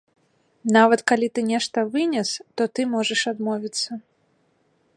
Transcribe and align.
Нават 0.77 1.03
калі 1.11 1.27
ты 1.35 1.43
нешта 1.51 1.83
вынес, 1.95 2.29
то 2.61 2.67
ты 2.79 2.89
можаш 2.97 3.21
адмовіцца. 3.33 3.91